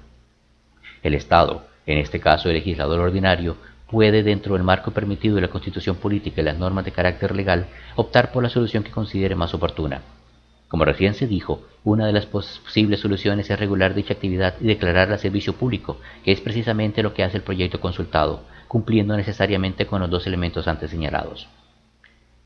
El 1.05 1.15
Estado, 1.15 1.65
en 1.87 1.99
este 1.99 2.19
caso 2.19 2.49
el 2.49 2.57
legislador 2.57 2.99
ordinario, 2.99 3.57
puede, 3.89 4.25
dentro 4.25 4.55
del 4.55 4.65
marco 4.65 4.91
permitido 4.91 5.37
de 5.37 5.43
la 5.43 5.49
Constitución 5.49 5.95
Política 5.95 6.41
y 6.41 6.45
las 6.45 6.59
normas 6.59 6.85
de 6.85 6.91
carácter 6.91 7.37
legal, 7.37 7.67
optar 7.95 8.33
por 8.33 8.43
la 8.43 8.51
solución 8.51 8.83
que 8.83 8.91
considere 8.91 9.37
más 9.37 9.55
oportuna. 9.55 10.03
Como 10.69 10.85
recién 10.85 11.15
se 11.15 11.27
dijo, 11.27 11.63
una 11.83 12.07
de 12.07 12.13
las 12.13 12.27
posibles 12.27 13.01
soluciones 13.01 13.49
es 13.49 13.59
regular 13.59 13.95
dicha 13.95 14.15
actividad 14.15 14.55
y 14.61 14.67
declararla 14.67 15.17
servicio 15.17 15.55
público, 15.55 15.99
que 16.25 16.33
es 16.33 16.41
precisamente 16.41 17.03
lo 17.03 17.15
que 17.15 17.25
hace 17.25 17.39
el 17.39 17.43
proyecto 17.43 17.81
consultado, 17.81 18.43
cumpliendo 18.69 19.17
necesariamente 19.17 19.87
con 19.87 20.01
los 20.01 20.11
dos 20.11 20.27
elementos 20.27 20.69
antes 20.69 20.91
señalados. 20.91 21.49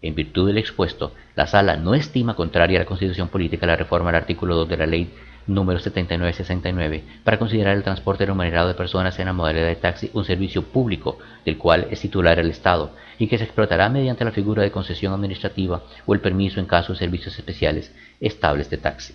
En 0.00 0.14
virtud 0.14 0.46
del 0.46 0.58
expuesto, 0.58 1.12
la 1.34 1.46
Sala 1.46 1.76
no 1.76 1.94
estima 1.94 2.34
contraria 2.34 2.78
a 2.78 2.82
la 2.82 2.86
Constitución 2.86 3.28
Política 3.28 3.66
la 3.66 3.76
reforma 3.76 4.10
al 4.10 4.16
artículo 4.16 4.54
2 4.56 4.68
de 4.68 4.76
la 4.76 4.86
Ley 4.86 5.12
número 5.46 5.78
7969 5.80 7.04
para 7.24 7.38
considerar 7.38 7.76
el 7.76 7.82
transporte 7.82 8.26
remunerado 8.26 8.68
de 8.68 8.74
personas 8.74 9.18
en 9.18 9.26
la 9.26 9.32
modalidad 9.32 9.66
de 9.66 9.76
taxi 9.76 10.10
un 10.14 10.24
servicio 10.24 10.62
público 10.62 11.18
del 11.44 11.58
cual 11.58 11.88
es 11.90 12.00
titular 12.00 12.38
el 12.38 12.50
Estado 12.50 12.94
y 13.18 13.26
que 13.26 13.38
se 13.38 13.44
explotará 13.44 13.88
mediante 13.88 14.24
la 14.24 14.32
figura 14.32 14.62
de 14.62 14.70
concesión 14.70 15.12
administrativa 15.12 15.82
o 16.06 16.14
el 16.14 16.20
permiso 16.20 16.60
en 16.60 16.66
caso 16.66 16.92
de 16.92 16.98
servicios 16.98 17.38
especiales 17.38 17.94
estables 18.20 18.70
de 18.70 18.78
taxi. 18.78 19.14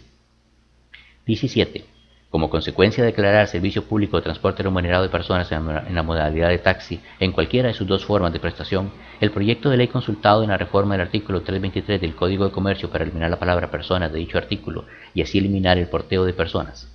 17. 1.26 1.97
Como 2.30 2.50
consecuencia 2.50 3.04
de 3.04 3.12
declarar 3.12 3.48
servicio 3.48 3.86
público 3.86 4.18
de 4.18 4.24
transporte 4.24 4.62
remunerado 4.62 5.04
de 5.04 5.10
personas 5.10 5.50
en 5.54 5.96
la 5.96 6.04
modalidad 6.04 6.50
de 6.50 6.58
taxi 6.58 7.00
en 7.22 7.32
cualquiera 7.32 7.70
de 7.70 7.74
sus 7.74 7.88
dos 7.88 8.04
formas 8.04 8.34
de 8.34 8.42
prestación, 8.42 8.92
el 9.22 9.32
proyecto 9.32 9.70
de 9.70 9.78
ley 9.78 9.88
consultado 9.88 10.44
en 10.44 10.50
la 10.50 10.58
reforma 10.58 10.96
del 10.96 11.08
artículo 11.08 11.40
323 11.40 12.02
del 12.02 12.16
Código 12.16 12.44
de 12.44 12.52
Comercio 12.52 12.90
para 12.90 13.06
eliminar 13.06 13.30
la 13.30 13.40
palabra 13.40 13.72
personas 13.72 14.12
de 14.12 14.20
dicho 14.20 14.38
artículo 14.38 14.84
y 15.14 15.22
así 15.22 15.38
eliminar 15.38 15.78
el 15.78 15.88
porteo 15.88 16.26
de 16.26 16.34
personas. 16.34 16.92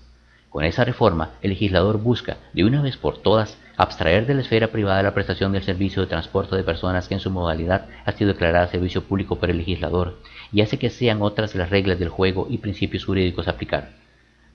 Con 0.50 0.64
esa 0.64 0.84
reforma, 0.84 1.30
el 1.40 1.48
legislador 1.48 1.96
busca, 1.96 2.36
de 2.52 2.64
una 2.64 2.82
vez 2.82 2.98
por 2.98 3.16
todas, 3.16 3.56
abstraer 3.78 4.26
de 4.26 4.34
la 4.34 4.42
esfera 4.42 4.68
privada 4.68 5.02
la 5.02 5.14
prestación 5.14 5.52
del 5.52 5.62
servicio 5.62 6.02
de 6.02 6.08
transporte 6.08 6.56
de 6.56 6.62
personas 6.62 7.08
que 7.08 7.14
en 7.14 7.20
su 7.20 7.30
modalidad 7.30 7.86
ha 8.04 8.12
sido 8.12 8.34
declarada 8.34 8.68
servicio 8.68 9.04
público 9.04 9.36
por 9.36 9.48
el 9.48 9.56
legislador 9.56 10.18
y 10.52 10.60
hace 10.60 10.78
que 10.78 10.90
sean 10.90 11.22
otras 11.22 11.54
las 11.54 11.70
reglas 11.70 11.98
del 11.98 12.10
juego 12.10 12.48
y 12.50 12.58
principios 12.58 13.06
jurídicos 13.06 13.48
a 13.48 13.52
aplicar. 13.52 14.02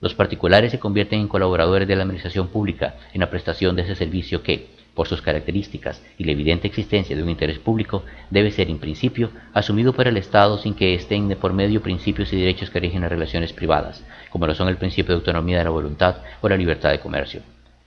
Los 0.00 0.14
particulares 0.14 0.70
se 0.70 0.78
convierten 0.78 1.20
en 1.20 1.28
colaboradores 1.28 1.88
de 1.88 1.96
la 1.96 2.02
administración 2.02 2.48
pública 2.48 2.94
en 3.12 3.20
la 3.20 3.30
prestación 3.30 3.74
de 3.74 3.82
ese 3.82 3.96
servicio 3.96 4.42
que, 4.42 4.68
por 4.94 5.08
sus 5.08 5.22
características 5.22 6.02
y 6.18 6.24
la 6.24 6.32
evidente 6.32 6.66
existencia 6.66 7.16
de 7.16 7.22
un 7.22 7.30
interés 7.30 7.58
público, 7.58 8.04
debe 8.30 8.50
ser 8.50 8.68
en 8.70 8.78
principio 8.78 9.30
asumido 9.54 9.92
por 9.92 10.08
el 10.08 10.16
Estado 10.16 10.58
sin 10.58 10.74
que 10.74 10.94
estén 10.94 11.28
de 11.28 11.36
por 11.36 11.52
medio 11.52 11.82
principios 11.82 12.32
y 12.32 12.36
derechos 12.40 12.70
que 12.70 12.80
rigen 12.80 13.02
las 13.02 13.10
relaciones 13.10 13.52
privadas, 13.52 14.04
como 14.30 14.46
lo 14.46 14.54
son 14.54 14.68
el 14.68 14.76
principio 14.76 15.14
de 15.14 15.20
autonomía 15.20 15.58
de 15.58 15.64
la 15.64 15.70
voluntad 15.70 16.16
o 16.40 16.48
la 16.48 16.56
libertad 16.56 16.90
de 16.90 17.00
comercio. 17.00 17.42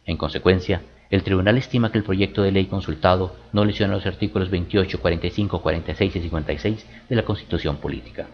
En 0.05 0.17
consecuencia, 0.17 0.81
el 1.09 1.23
tribunal 1.23 1.57
estima 1.57 1.91
que 1.91 1.97
el 1.97 2.05
proyecto 2.05 2.41
de 2.43 2.53
ley 2.53 2.65
consultado 2.65 3.35
no 3.51 3.65
lesiona 3.65 3.95
los 3.95 4.05
artículos 4.05 4.49
28, 4.49 5.01
45, 5.01 5.61
46 5.61 6.15
y 6.15 6.21
56 6.21 6.87
de 7.09 7.15
la 7.15 7.23
Constitución 7.23 7.77
Política. 7.77 8.27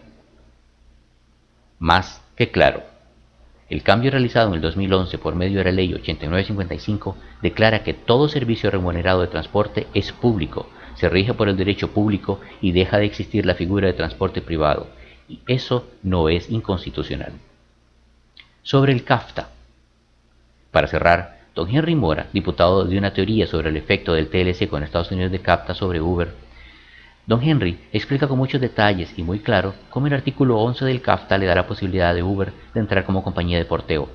Más 1.80 2.22
que 2.36 2.50
claro. 2.50 2.97
El 3.68 3.82
cambio 3.82 4.10
realizado 4.10 4.48
en 4.48 4.54
el 4.54 4.60
2011 4.62 5.18
por 5.18 5.34
medio 5.34 5.58
de 5.58 5.64
la 5.64 5.72
Ley 5.72 5.92
8955 5.92 7.16
declara 7.42 7.82
que 7.82 7.92
todo 7.92 8.28
servicio 8.28 8.70
remunerado 8.70 9.20
de 9.20 9.26
transporte 9.26 9.86
es 9.92 10.10
público, 10.12 10.70
se 10.94 11.08
rige 11.10 11.34
por 11.34 11.48
el 11.48 11.56
derecho 11.56 11.92
público 11.92 12.40
y 12.62 12.72
deja 12.72 12.98
de 12.98 13.04
existir 13.04 13.44
la 13.44 13.54
figura 13.54 13.86
de 13.86 13.92
transporte 13.92 14.40
privado, 14.40 14.88
y 15.28 15.40
eso 15.46 15.86
no 16.02 16.30
es 16.30 16.50
inconstitucional. 16.50 17.32
Sobre 18.62 18.92
el 18.92 19.04
CAFTA. 19.04 19.50
Para 20.70 20.88
cerrar, 20.88 21.40
don 21.54 21.68
Henry 21.68 21.94
Mora, 21.94 22.28
diputado 22.32 22.84
de 22.84 22.96
una 22.96 23.12
teoría 23.12 23.46
sobre 23.46 23.68
el 23.68 23.76
efecto 23.76 24.14
del 24.14 24.28
TLC 24.28 24.68
con 24.68 24.82
Estados 24.82 25.10
Unidos 25.12 25.30
de 25.30 25.40
CAFTA 25.40 25.74
sobre 25.74 26.00
Uber, 26.00 26.32
Don 27.28 27.42
Henry 27.42 27.78
explica 27.92 28.26
con 28.26 28.38
muchos 28.38 28.58
detalles 28.58 29.12
y 29.18 29.22
muy 29.22 29.40
claro 29.40 29.74
cómo 29.90 30.06
el 30.06 30.14
artículo 30.14 30.60
11 30.60 30.86
del 30.86 31.02
CAFTA 31.02 31.36
le 31.36 31.44
da 31.44 31.54
la 31.54 31.66
posibilidad 31.66 32.14
de 32.14 32.22
Uber 32.22 32.54
de 32.72 32.80
entrar 32.80 33.04
como 33.04 33.22
compañía 33.22 33.58
de 33.58 33.66
porteo, 33.66 34.08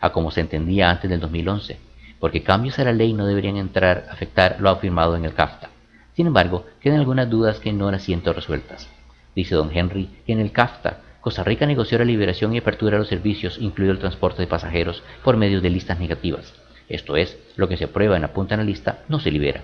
a 0.00 0.12
como 0.12 0.30
se 0.30 0.40
entendía 0.40 0.88
antes 0.88 1.10
del 1.10 1.18
2011, 1.18 1.80
porque 2.20 2.44
cambios 2.44 2.78
a 2.78 2.84
la 2.84 2.92
ley 2.92 3.12
no 3.12 3.26
deberían 3.26 3.56
entrar 3.56 4.06
a 4.08 4.12
afectar 4.12 4.58
lo 4.60 4.70
afirmado 4.70 5.16
en 5.16 5.24
el 5.24 5.34
CAFTA. 5.34 5.68
Sin 6.14 6.28
embargo, 6.28 6.64
quedan 6.80 7.00
algunas 7.00 7.28
dudas 7.28 7.58
que 7.58 7.72
no 7.72 7.88
han 7.88 7.98
sido 7.98 8.32
resueltas. 8.32 8.88
Dice 9.34 9.56
don 9.56 9.76
Henry 9.76 10.08
que 10.24 10.32
en 10.32 10.38
el 10.38 10.52
CAFTA 10.52 10.98
Costa 11.20 11.42
Rica 11.42 11.66
negoció 11.66 11.98
la 11.98 12.04
liberación 12.04 12.54
y 12.54 12.58
apertura 12.58 12.92
de 12.92 12.98
los 13.00 13.08
servicios, 13.08 13.58
incluido 13.58 13.94
el 13.94 13.98
transporte 13.98 14.42
de 14.42 14.46
pasajeros, 14.46 15.02
por 15.24 15.36
medio 15.36 15.60
de 15.60 15.70
listas 15.70 15.98
negativas. 15.98 16.54
Esto 16.88 17.16
es, 17.16 17.36
lo 17.56 17.66
que 17.66 17.76
se 17.76 17.86
aprueba 17.86 18.14
en 18.14 18.22
la 18.22 18.32
punta 18.32 18.54
en 18.54 18.60
la 18.60 18.64
lista 18.64 19.00
no 19.08 19.18
se 19.18 19.32
libera. 19.32 19.62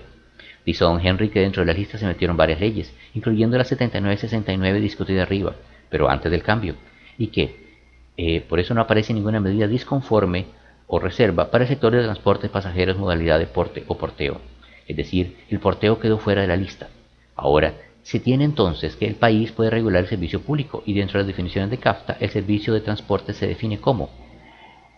Dice 0.67 0.83
don 0.83 0.99
Henry 0.99 1.29
que 1.29 1.39
dentro 1.39 1.61
de 1.61 1.71
la 1.71 1.79
lista 1.79 1.97
se 1.97 2.05
metieron 2.05 2.35
varias 2.35 2.59
leyes, 2.59 2.93
incluyendo 3.13 3.57
la 3.57 3.63
7969 3.63 4.81
discutida 4.81 5.21
arriba, 5.23 5.55
pero 5.89 6.09
antes 6.09 6.29
del 6.29 6.43
cambio, 6.43 6.75
y 7.17 7.27
que 7.27 7.55
eh, 8.17 8.41
por 8.41 8.59
eso 8.59 8.73
no 8.73 8.81
aparece 8.81 9.13
ninguna 9.13 9.39
medida 9.39 9.65
disconforme 9.65 10.47
o 10.87 10.99
reserva 10.99 11.51
para 11.51 11.63
el 11.63 11.69
sector 11.69 11.93
de 11.93 12.03
transporte 12.03 12.49
pasajeros 12.49 12.97
modalidad 12.97 13.39
de 13.39 13.47
porte 13.47 13.85
o 13.87 13.97
porteo. 13.97 14.41
Es 14.85 14.97
decir, 14.97 15.37
el 15.49 15.61
porteo 15.61 16.01
quedó 16.01 16.17
fuera 16.17 16.41
de 16.41 16.47
la 16.47 16.57
lista. 16.57 16.89
Ahora, 17.37 17.75
se 18.03 18.19
tiene 18.19 18.43
entonces 18.43 18.97
que 18.97 19.07
el 19.07 19.15
país 19.15 19.53
puede 19.53 19.69
regular 19.69 20.03
el 20.03 20.09
servicio 20.09 20.41
público 20.41 20.83
y 20.85 20.93
dentro 20.93 21.13
de 21.13 21.23
las 21.23 21.27
definiciones 21.27 21.69
de 21.69 21.77
CAFTA 21.77 22.17
el 22.19 22.29
servicio 22.29 22.73
de 22.73 22.81
transporte 22.81 23.31
se 23.31 23.47
define 23.47 23.79
como 23.79 24.09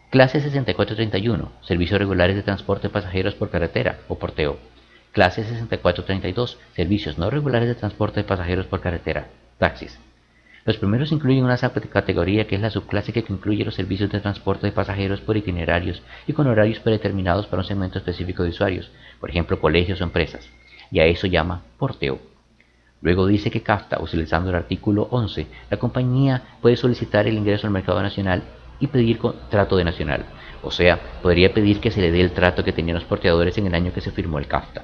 Clase 0.10 0.42
6431, 0.42 1.52
servicios 1.62 2.00
regulares 2.00 2.36
de 2.36 2.42
transporte 2.42 2.88
de 2.88 2.94
pasajeros 2.94 3.36
por 3.36 3.52
carretera 3.52 4.00
o 4.08 4.18
porteo. 4.18 4.58
Clase 5.12 5.44
6432, 5.44 6.60
servicios 6.76 7.18
no 7.18 7.32
regulares 7.32 7.68
de 7.68 7.74
transporte 7.74 8.20
de 8.20 8.28
pasajeros 8.28 8.68
por 8.68 8.80
carretera, 8.80 9.28
taxis. 9.58 10.00
Los 10.66 10.78
primeros 10.78 11.12
incluyen 11.12 11.46
una 11.46 11.58
subcategoría 11.58 12.46
que 12.46 12.56
es 12.56 12.62
la 12.62 12.70
subclase 12.70 13.12
que 13.12 13.26
incluye 13.28 13.66
los 13.66 13.74
servicios 13.74 14.12
de 14.12 14.20
transporte 14.20 14.68
de 14.68 14.72
pasajeros 14.72 15.20
por 15.20 15.36
itinerarios 15.36 16.04
y 16.28 16.34
con 16.34 16.46
horarios 16.46 16.80
predeterminados 16.80 17.48
para 17.48 17.62
un 17.62 17.68
segmento 17.68 17.98
específico 17.98 18.44
de 18.44 18.50
usuarios, 18.50 18.92
por 19.20 19.32
ejemplo 19.32 19.60
colegios 19.60 20.00
o 20.00 20.04
empresas, 20.04 20.48
y 20.92 21.00
a 21.00 21.06
eso 21.06 21.26
llama 21.26 21.64
porteo. 21.80 22.20
Luego 23.02 23.26
dice 23.26 23.50
que 23.50 23.64
CAFTA, 23.64 24.00
utilizando 24.00 24.52
el 24.52 24.58
artículo 24.58 25.08
11, 25.10 25.48
la 25.72 25.78
compañía 25.78 26.44
puede 26.62 26.78
solicitar 26.78 27.26
el 27.26 27.36
ingreso 27.36 27.66
al 27.66 27.74
mercado 27.74 28.00
nacional 28.04 28.44
y 28.80 28.86
pedir 28.86 29.18
contrato 29.18 29.76
de 29.76 29.86
nacional, 29.86 30.26
o 30.62 30.70
sea, 30.70 31.00
podría 31.24 31.52
pedir 31.52 31.80
que 31.80 31.90
se 31.90 32.02
le 32.02 32.12
dé 32.12 32.22
el 32.22 32.32
trato 32.32 32.64
que 32.64 32.74
tenían 32.74 32.96
los 32.96 33.06
porteadores 33.06 33.58
en 33.58 33.66
el 33.66 33.74
año 33.74 33.92
que 33.92 34.02
se 34.02 34.12
firmó 34.12 34.38
el 34.38 34.48
CAFTA. 34.48 34.84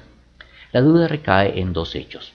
La 0.76 0.82
duda 0.82 1.08
recae 1.08 1.58
en 1.58 1.72
dos 1.72 1.94
hechos. 1.94 2.34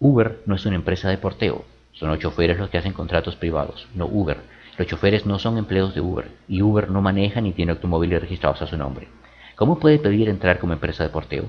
Uber 0.00 0.42
no 0.44 0.56
es 0.56 0.66
una 0.66 0.74
empresa 0.74 1.08
de 1.08 1.18
porteo, 1.18 1.64
son 1.92 2.08
los 2.08 2.18
choferes 2.18 2.58
los 2.58 2.68
que 2.68 2.78
hacen 2.78 2.92
contratos 2.92 3.36
privados, 3.36 3.86
no 3.94 4.06
Uber. 4.06 4.38
Los 4.76 4.88
choferes 4.88 5.24
no 5.24 5.38
son 5.38 5.56
empleados 5.56 5.94
de 5.94 6.00
Uber 6.00 6.28
y 6.48 6.62
Uber 6.62 6.90
no 6.90 7.00
maneja 7.00 7.40
ni 7.40 7.52
tiene 7.52 7.70
automóviles 7.70 8.20
registrados 8.20 8.60
a 8.60 8.66
su 8.66 8.76
nombre. 8.76 9.06
¿Cómo 9.54 9.78
puede 9.78 10.00
pedir 10.00 10.28
entrar 10.28 10.58
como 10.58 10.72
empresa 10.72 11.04
de 11.04 11.10
porteo? 11.10 11.44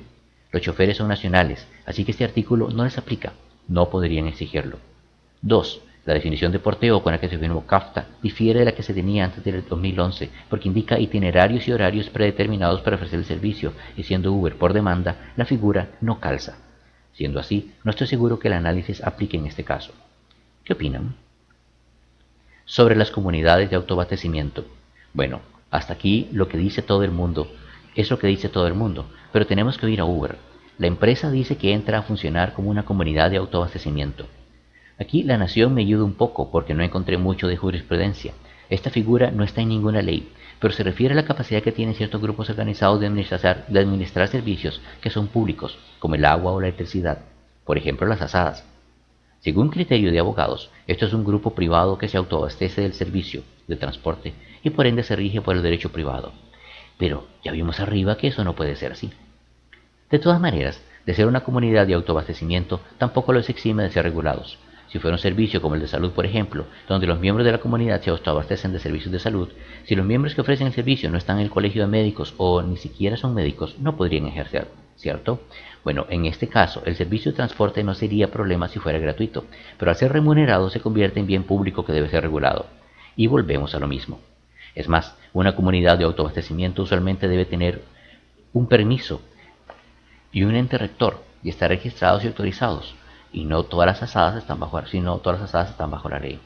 Los 0.52 0.62
choferes 0.62 0.98
son 0.98 1.08
nacionales, 1.08 1.68
así 1.88 2.06
que 2.06 2.12
este 2.12 2.26
artículo 2.26 2.70
no 2.70 2.84
les 2.84 3.00
aplica. 3.00 3.34
No 3.68 3.90
podrían 3.90 4.28
exigirlo. 4.28 4.78
2. 5.42 5.82
La 6.08 6.14
definición 6.14 6.54
de 6.54 6.60
porteo 6.60 7.04
con 7.04 7.12
la 7.12 7.20
que 7.20 7.28
se 7.28 7.38
firmó 7.38 7.68
CAFTA 7.68 8.06
difiere 8.24 8.60
de 8.60 8.66
la 8.66 8.72
que 8.72 8.82
se 8.82 8.94
tenía 8.94 9.26
antes 9.26 9.44
del 9.44 9.68
2011 9.68 10.30
porque 10.50 10.70
indica 10.70 10.98
itinerarios 10.98 11.68
y 11.68 11.74
horarios 11.74 12.10
predeterminados 12.10 12.80
para 12.80 12.96
ofrecer 12.96 13.20
el 13.20 13.26
servicio 13.26 13.74
y 13.98 14.04
siendo 14.04 14.32
Uber 14.32 14.56
por 14.56 14.72
demanda, 14.72 15.34
la 15.36 15.44
figura 15.44 15.90
no 16.00 16.22
calza. 16.22 16.60
Siendo 17.12 17.42
así, 17.42 17.74
no 17.84 17.92
estoy 17.92 18.08
seguro 18.08 18.40
que 18.40 18.48
el 18.48 18.54
análisis 18.54 19.04
aplique 19.04 19.36
en 19.36 19.48
este 19.48 19.66
caso. 19.66 19.92
¿Qué 20.64 20.72
opinan? 20.72 21.16
Sobre 22.64 22.96
las 22.96 23.12
comunidades 23.12 23.70
de 23.70 23.76
autoabastecimiento. 23.76 24.64
Bueno, 25.12 25.42
hasta 25.72 25.92
aquí 25.92 26.30
lo 26.32 26.48
que 26.48 26.58
dice 26.58 26.82
todo 26.82 27.04
el 27.04 27.12
mundo 27.12 27.52
es 27.96 28.10
lo 28.10 28.18
que 28.18 28.28
dice 28.28 28.48
todo 28.48 28.68
el 28.68 28.76
mundo, 28.76 29.08
pero 29.34 29.46
tenemos 29.46 29.78
que 29.78 29.88
oír 29.88 30.00
a 30.00 30.06
Uber. 30.06 30.38
La 30.78 30.88
empresa 30.88 31.30
dice 31.30 31.58
que 31.58 31.74
entra 31.74 31.98
a 31.98 32.04
funcionar 32.04 32.54
como 32.54 32.70
una 32.70 32.86
comunidad 32.86 33.30
de 33.30 33.38
autoabastecimiento. 33.38 34.26
Aquí 35.00 35.22
la 35.22 35.38
nación 35.38 35.76
me 35.76 35.82
ayuda 35.82 36.04
un 36.04 36.16
poco 36.16 36.50
porque 36.50 36.74
no 36.74 36.84
encontré 36.84 37.18
mucho 37.18 37.48
de 37.48 37.56
jurisprudencia. 37.56 38.34
Esta 38.70 38.90
figura 38.90 39.30
no 39.30 39.44
está 39.44 39.62
en 39.62 39.70
ninguna 39.70 40.02
ley, 40.02 40.32
pero 40.60 40.74
se 40.74 40.84
refiere 40.84 41.14
a 41.14 41.16
la 41.16 41.26
capacidad 41.26 41.62
que 41.62 41.72
tienen 41.72 41.94
ciertos 41.94 42.20
grupos 42.20 42.50
organizados 42.50 43.00
de 43.00 43.06
administrar, 43.06 43.66
de 43.68 43.80
administrar 43.80 44.28
servicios 44.28 44.82
que 45.00 45.12
son 45.12 45.28
públicos, 45.28 45.78
como 46.00 46.16
el 46.16 46.26
agua 46.26 46.52
o 46.52 46.60
la 46.60 46.68
electricidad, 46.68 47.20
por 47.64 47.78
ejemplo 47.78 48.08
las 48.08 48.22
asadas. 48.22 48.66
Según 49.40 49.70
criterio 49.70 50.12
de 50.12 50.20
abogados, 50.20 50.72
esto 50.88 51.06
es 51.06 51.14
un 51.14 51.24
grupo 51.24 51.54
privado 51.54 52.00
que 52.00 52.08
se 52.08 52.18
autoabastece 52.18 52.82
del 52.82 52.94
servicio 52.94 53.44
de 53.68 53.76
transporte 53.76 54.34
y 54.64 54.72
por 54.72 54.88
ende 54.88 55.04
se 55.04 55.16
rige 55.16 55.42
por 55.42 55.56
el 55.56 55.62
derecho 55.62 55.92
privado. 55.92 56.34
Pero 56.98 57.28
ya 57.44 57.52
vimos 57.52 57.80
arriba 57.80 58.18
que 58.18 58.30
eso 58.30 58.44
no 58.44 58.56
puede 58.56 58.76
ser 58.76 58.94
así. 58.94 59.12
De 60.10 60.18
todas 60.18 60.42
maneras, 60.42 60.82
de 61.06 61.14
ser 61.14 61.28
una 61.28 61.44
comunidad 61.44 61.86
de 61.86 61.94
autoabastecimiento, 61.94 62.82
tampoco 62.98 63.32
los 63.32 63.48
exime 63.50 63.84
de 63.84 63.92
ser 63.92 64.04
regulados. 64.04 64.58
Si 64.90 65.00
fuera 65.00 65.16
un 65.16 65.20
servicio 65.20 65.62
como 65.62 65.76
el 65.76 65.82
de 65.82 65.88
salud, 65.88 66.12
por 66.12 66.26
ejemplo, 66.26 66.66
donde 66.88 67.08
los 67.08 67.20
miembros 67.20 67.46
de 67.46 67.52
la 67.52 67.58
comunidad 67.58 68.02
se 68.02 68.10
autoabastecen 68.10 68.72
de 68.72 68.80
servicios 68.80 69.12
de 69.12 69.20
salud, 69.20 69.50
si 69.84 69.96
los 69.96 70.06
miembros 70.06 70.34
que 70.34 70.42
ofrecen 70.42 70.68
el 70.68 70.74
servicio 70.74 71.10
no 71.10 71.18
están 71.18 71.38
en 71.38 71.44
el 71.44 71.50
colegio 71.50 71.82
de 71.82 71.90
médicos 71.90 72.34
o 72.38 72.62
ni 72.62 72.78
siquiera 72.78 73.18
son 73.18 73.34
médicos, 73.34 73.78
no 73.80 73.98
podrían 73.98 74.28
ejercer, 74.28 74.70
¿cierto? 74.96 75.42
Bueno, 75.84 76.06
en 76.10 76.26
este 76.26 76.48
caso, 76.48 76.82
el 76.86 76.96
servicio 76.96 77.32
de 77.32 77.36
transporte 77.36 77.84
no 77.84 77.96
sería 77.96 78.32
problema 78.32 78.70
si 78.70 78.80
fuera 78.80 79.00
gratuito, 79.00 79.46
pero 79.78 79.92
al 79.92 79.98
ser 79.98 80.14
remunerado 80.14 80.70
se 80.70 80.80
convierte 80.80 81.20
en 81.20 81.28
bien 81.28 81.44
público 81.44 81.84
que 81.84 81.94
debe 81.94 82.10
ser 82.10 82.24
regulado. 82.24 82.68
Y 83.18 83.28
volvemos 83.28 83.76
a 83.76 83.80
lo 83.80 83.88
mismo. 83.88 84.22
Es 84.74 84.88
más, 84.88 85.18
una 85.34 85.56
comunidad 85.56 85.98
de 85.98 86.06
autoabastecimiento 86.06 86.84
usualmente 86.84 87.28
debe 87.28 87.46
tener 87.46 87.84
un 88.54 88.68
permiso 88.68 89.22
y 90.32 90.44
un 90.44 90.56
ente 90.56 90.78
rector 90.78 91.24
y 91.44 91.50
estar 91.50 91.70
registrados 91.70 92.24
y 92.24 92.28
autorizados 92.28 92.96
y 93.32 93.46
no 93.46 93.64
todas 93.64 93.88
las 93.88 94.04
asadas 94.04 94.36
están 94.36 94.60
bajo, 94.60 94.86
sino 94.86 95.18
todas 95.20 95.40
las 95.40 95.50
asadas 95.50 95.72
están 95.72 95.92
bajo 95.92 96.10
la 96.10 96.20
ley. 96.20 96.40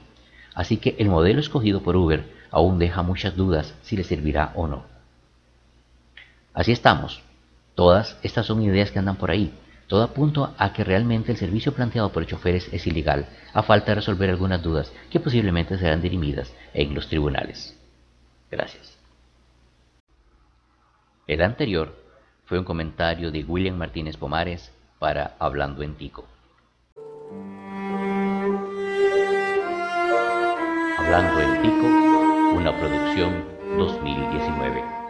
Así 0.53 0.77
que 0.77 0.95
el 0.99 1.09
modelo 1.09 1.39
escogido 1.39 1.81
por 1.81 1.95
Uber 1.95 2.29
aún 2.51 2.79
deja 2.79 3.01
muchas 3.01 3.35
dudas 3.35 3.75
si 3.81 3.95
le 3.95 4.03
servirá 4.03 4.51
o 4.55 4.67
no. 4.67 4.83
Así 6.53 6.71
estamos. 6.71 7.21
Todas 7.75 8.17
estas 8.23 8.45
son 8.45 8.61
ideas 8.61 8.91
que 8.91 8.99
andan 8.99 9.15
por 9.15 9.31
ahí. 9.31 9.53
Todo 9.87 10.03
apunta 10.03 10.53
a 10.57 10.73
que 10.73 10.83
realmente 10.83 11.31
el 11.31 11.37
servicio 11.37 11.73
planteado 11.73 12.11
por 12.11 12.25
choferes 12.25 12.71
es 12.71 12.87
ilegal, 12.87 13.27
a 13.53 13.63
falta 13.63 13.91
de 13.91 13.95
resolver 13.95 14.29
algunas 14.29 14.61
dudas 14.61 14.91
que 15.09 15.19
posiblemente 15.19 15.77
serán 15.77 16.01
dirimidas 16.01 16.53
en 16.73 16.93
los 16.93 17.07
tribunales. 17.07 17.77
Gracias. 18.49 18.97
El 21.27 21.41
anterior 21.41 21.95
fue 22.45 22.59
un 22.59 22.65
comentario 22.65 23.31
de 23.31 23.43
William 23.43 23.77
Martínez 23.77 24.17
Pomares 24.17 24.71
para 24.99 25.35
Hablando 25.39 25.83
en 25.83 25.95
Tico. 25.95 26.25
Hablando 31.13 31.41
en 31.41 31.61
Pico, 31.61 31.87
una 32.55 32.71
producción 32.79 33.43
2019. 33.77 35.00